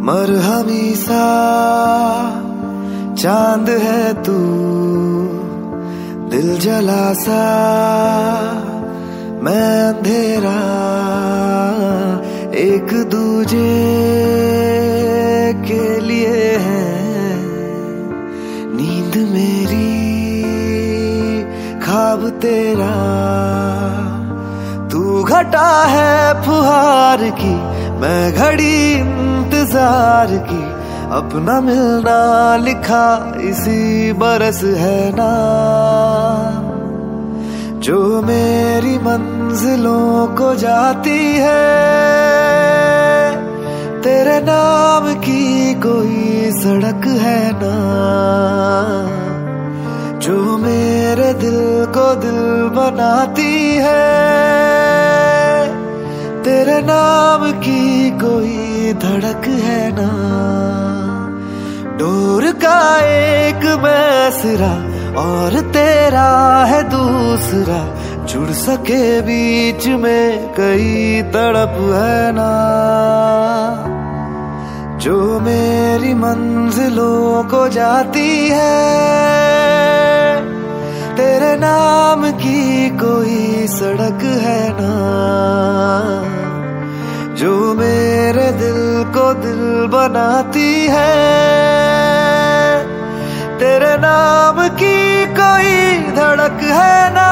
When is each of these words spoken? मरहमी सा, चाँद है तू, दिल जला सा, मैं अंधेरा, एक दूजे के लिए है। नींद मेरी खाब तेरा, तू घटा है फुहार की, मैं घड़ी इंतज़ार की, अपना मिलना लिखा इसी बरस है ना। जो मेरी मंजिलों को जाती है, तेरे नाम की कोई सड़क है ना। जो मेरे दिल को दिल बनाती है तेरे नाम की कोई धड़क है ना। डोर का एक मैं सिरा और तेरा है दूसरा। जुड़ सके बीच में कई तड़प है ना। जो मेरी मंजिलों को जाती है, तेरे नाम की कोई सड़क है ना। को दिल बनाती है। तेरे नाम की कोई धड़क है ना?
मरहमी 0.00 0.94
सा, 0.94 1.24
चाँद 3.18 3.68
है 3.68 4.22
तू, 4.22 4.36
दिल 6.30 6.58
जला 6.58 7.12
सा, 7.12 7.42
मैं 9.42 9.82
अंधेरा, 9.82 10.58
एक 12.54 12.92
दूजे 13.10 13.74
के 15.66 16.00
लिए 16.00 16.56
है। 16.56 16.86
नींद 18.76 19.16
मेरी 19.16 19.92
खाब 21.80 22.28
तेरा, 22.28 22.94
तू 24.88 25.22
घटा 25.22 25.84
है 25.86 26.42
फुहार 26.42 27.30
की, 27.30 27.54
मैं 28.00 28.32
घड़ी 28.34 29.27
इंतज़ार 29.68 30.28
की, 30.48 30.62
अपना 31.12 31.60
मिलना 31.60 32.20
लिखा 32.56 33.04
इसी 33.40 34.12
बरस 34.12 34.62
है 34.78 35.12
ना। 35.14 35.28
जो 37.78 37.98
मेरी 38.22 38.96
मंजिलों 38.98 40.26
को 40.36 40.54
जाती 40.54 41.18
है, 41.36 41.66
तेरे 44.02 44.38
नाम 44.40 45.12
की 45.20 45.74
कोई 45.74 46.50
सड़क 46.52 47.06
है 47.20 47.42
ना। 47.54 47.74
जो 50.18 50.58
मेरे 50.58 51.32
दिल 51.34 51.60
को 51.88 52.14
दिल 52.14 52.40
बनाती 52.74 53.52
है 53.76 54.27
तेरे 56.48 56.82
नाम 56.82 57.52
की 57.52 58.10
कोई 58.10 58.92
धड़क 58.92 59.48
है 59.48 59.92
ना। 59.92 60.10
डोर 61.98 62.52
का 62.52 62.96
एक 63.06 63.80
मैं 63.84 64.30
सिरा 64.30 64.72
और 65.22 65.60
तेरा 65.60 66.64
है 66.64 66.82
दूसरा। 66.82 67.96
जुड़ 68.24 68.48
सके 68.48 69.20
बीच 69.20 69.86
में 69.86 70.48
कई 70.48 71.22
तड़प 71.22 71.76
है 71.94 72.32
ना। 72.32 72.52
जो 74.98 75.40
मेरी 75.40 76.14
मंजिलों 76.14 77.44
को 77.44 77.68
जाती 77.68 78.48
है, 78.48 78.86
तेरे 81.16 81.56
नाम 81.56 82.30
की 82.30 82.90
कोई 82.90 83.66
सड़क 83.66 84.22
है 84.22 84.70
ना। 84.70 85.17
को 89.04 89.34
दिल 89.34 89.86
बनाती 89.86 90.86
है। 90.90 91.14
तेरे 93.58 93.96
नाम 93.96 94.68
की 94.68 95.26
कोई 95.26 95.72
धड़क 96.14 96.60
है 96.62 97.14
ना? 97.14 97.27